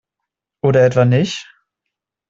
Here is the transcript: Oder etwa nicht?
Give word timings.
Oder 0.63 0.81
etwa 0.83 1.05
nicht? 1.05 1.47